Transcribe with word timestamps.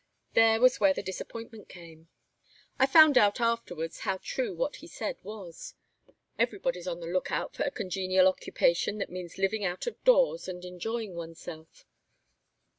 There 0.33 0.59
was 0.59 0.79
where 0.79 0.95
the 0.95 1.03
disappointment 1.03 1.69
came. 1.69 2.09
I 2.79 2.87
found 2.87 3.19
out 3.19 3.39
afterwards 3.39 3.99
how 3.99 4.17
true 4.17 4.51
what 4.55 4.77
he 4.77 4.87
said 4.87 5.17
was. 5.21 5.75
Everybody's 6.39 6.87
on 6.87 7.01
the 7.01 7.05
lookout 7.05 7.53
for 7.53 7.65
a 7.65 7.69
congenial 7.69 8.27
occupation 8.27 8.97
that 8.97 9.11
means 9.11 9.37
living 9.37 9.63
out 9.63 9.85
of 9.85 10.03
doors 10.03 10.47
and 10.47 10.65
enjoying 10.65 11.13
oneself. 11.13 11.85